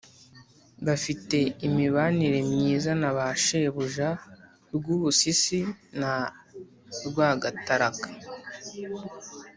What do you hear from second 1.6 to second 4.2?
imibanire myiza na ba shebuja